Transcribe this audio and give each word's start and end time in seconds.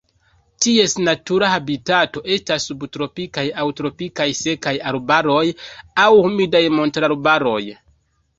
Ties 0.65 0.93
natura 1.07 1.49
habitato 1.55 2.23
estas 2.35 2.65
subtropikaj 2.71 3.43
aŭ 3.65 3.67
tropikaj 3.81 4.27
sekaj 4.41 4.75
arbaroj 4.93 5.43
aŭ 6.07 6.09
humidaj 6.25 6.65
montararbaroj. 6.81 7.61